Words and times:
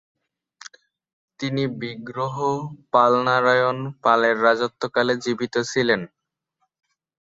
তিনি 1.39 1.63
বিগ্রহ 1.81 2.35
পাল-নারায়ণ 2.93 3.77
পালের 4.03 4.35
রাজত্বকালে 4.45 5.13
জীবিত 5.23 5.55
ছিলেন। 5.71 6.01